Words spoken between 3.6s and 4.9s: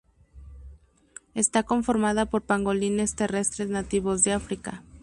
nativos de África.